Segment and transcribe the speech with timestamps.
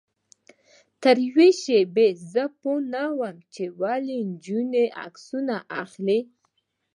[1.01, 6.19] تر یوې شېبې زه پوی نه وم چې ولې نجونې عکسونه اخلي.